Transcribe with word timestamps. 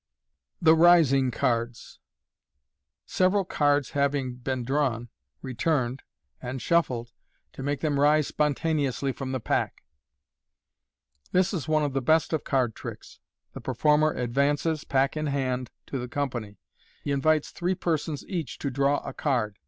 Thb 0.63 0.79
Rising 0.81 1.29
Cards 1.29 1.99
(La 1.99 1.99
Hou/etteJ.— 1.99 3.01
Several 3.17 3.45
Cards 3.45 3.89
having 3.91 4.33
BEEN 4.37 4.63
DRAWN, 4.63 5.09
RETURNED, 5.43 6.01
AND 6.41 6.59
SHUFFLED, 6.59 7.11
TO 7.53 7.61
MAKE 7.61 7.81
THEM 7.81 7.99
RISE 7.99 8.25
spontaneously 8.25 9.11
from 9.11 9.31
the 9.31 9.39
Pack.— 9.39 9.83
This 11.33 11.53
is 11.53 11.67
one 11.67 11.83
of 11.83 11.93
the 11.93 12.01
best 12.01 12.33
of 12.33 12.43
card 12.43 12.73
tricks. 12.73 13.19
The 13.53 13.61
performer 13.61 14.11
advances, 14.13 14.83
pack 14.83 15.15
in 15.15 15.27
hand, 15.27 15.69
to 15.85 15.99
the 15.99 16.07
company. 16.07 16.57
He 17.03 17.11
invites 17.11 17.51
three 17.51 17.75
persons 17.75 18.25
each 18.25 18.57
to 18.57 18.71
draw 18.71 19.07
a 19.07 19.13
card. 19.13 19.59